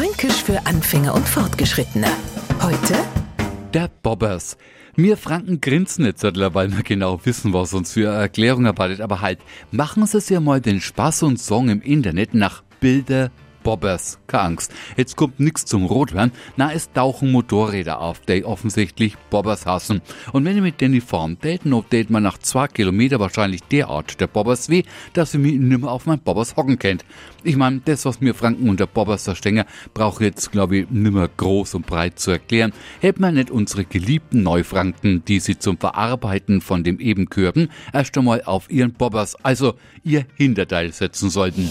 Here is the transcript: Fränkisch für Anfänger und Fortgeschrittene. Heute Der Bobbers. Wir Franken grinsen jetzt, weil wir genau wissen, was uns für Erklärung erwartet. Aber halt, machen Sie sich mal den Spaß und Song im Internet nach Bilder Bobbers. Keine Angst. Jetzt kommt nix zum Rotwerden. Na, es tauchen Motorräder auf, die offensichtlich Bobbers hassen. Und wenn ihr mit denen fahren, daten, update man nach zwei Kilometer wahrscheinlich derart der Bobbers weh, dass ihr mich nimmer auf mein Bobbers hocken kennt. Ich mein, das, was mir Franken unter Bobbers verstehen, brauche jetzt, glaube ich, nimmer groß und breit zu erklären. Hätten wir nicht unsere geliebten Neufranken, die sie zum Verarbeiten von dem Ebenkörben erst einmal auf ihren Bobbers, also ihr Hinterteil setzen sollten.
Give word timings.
Fränkisch 0.00 0.42
für 0.42 0.64
Anfänger 0.64 1.12
und 1.12 1.28
Fortgeschrittene. 1.28 2.06
Heute 2.62 2.94
Der 3.74 3.90
Bobbers. 4.02 4.56
Wir 4.96 5.18
Franken 5.18 5.60
grinsen 5.60 6.06
jetzt, 6.06 6.22
weil 6.22 6.74
wir 6.74 6.82
genau 6.82 7.20
wissen, 7.22 7.52
was 7.52 7.74
uns 7.74 7.92
für 7.92 8.06
Erklärung 8.06 8.64
erwartet. 8.64 9.02
Aber 9.02 9.20
halt, 9.20 9.40
machen 9.72 10.06
Sie 10.06 10.18
sich 10.22 10.40
mal 10.40 10.62
den 10.62 10.80
Spaß 10.80 11.24
und 11.24 11.38
Song 11.38 11.68
im 11.68 11.82
Internet 11.82 12.32
nach 12.32 12.62
Bilder 12.80 13.30
Bobbers. 13.62 14.18
Keine 14.26 14.44
Angst. 14.44 14.72
Jetzt 14.96 15.16
kommt 15.16 15.40
nix 15.40 15.64
zum 15.64 15.86
Rotwerden. 15.86 16.32
Na, 16.56 16.72
es 16.72 16.92
tauchen 16.92 17.32
Motorräder 17.32 18.00
auf, 18.00 18.20
die 18.20 18.44
offensichtlich 18.44 19.16
Bobbers 19.30 19.66
hassen. 19.66 20.00
Und 20.32 20.44
wenn 20.44 20.56
ihr 20.56 20.62
mit 20.62 20.80
denen 20.80 21.00
fahren, 21.00 21.38
daten, 21.40 21.74
update 21.74 22.10
man 22.10 22.22
nach 22.22 22.38
zwei 22.38 22.66
Kilometer 22.68 23.20
wahrscheinlich 23.20 23.62
derart 23.64 24.20
der 24.20 24.26
Bobbers 24.26 24.68
weh, 24.68 24.82
dass 25.12 25.34
ihr 25.34 25.40
mich 25.40 25.58
nimmer 25.58 25.90
auf 25.90 26.06
mein 26.06 26.20
Bobbers 26.20 26.56
hocken 26.56 26.78
kennt. 26.78 27.04
Ich 27.42 27.56
mein, 27.56 27.82
das, 27.84 28.04
was 28.04 28.20
mir 28.20 28.34
Franken 28.34 28.68
unter 28.68 28.86
Bobbers 28.86 29.24
verstehen, 29.24 29.64
brauche 29.94 30.24
jetzt, 30.24 30.52
glaube 30.52 30.78
ich, 30.78 30.90
nimmer 30.90 31.28
groß 31.28 31.74
und 31.74 31.86
breit 31.86 32.18
zu 32.18 32.30
erklären. 32.30 32.72
Hätten 33.00 33.22
wir 33.22 33.32
nicht 33.32 33.50
unsere 33.50 33.84
geliebten 33.84 34.42
Neufranken, 34.42 35.24
die 35.24 35.40
sie 35.40 35.58
zum 35.58 35.78
Verarbeiten 35.78 36.60
von 36.60 36.84
dem 36.84 37.00
Ebenkörben 37.00 37.70
erst 37.92 38.16
einmal 38.18 38.42
auf 38.44 38.70
ihren 38.70 38.92
Bobbers, 38.92 39.36
also 39.36 39.74
ihr 40.04 40.26
Hinterteil 40.36 40.92
setzen 40.92 41.30
sollten. 41.30 41.70